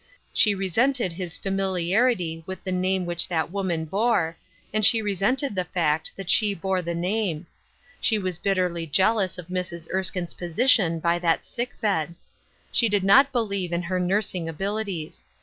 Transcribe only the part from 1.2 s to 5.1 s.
familiarity with the name which that woman bore, and she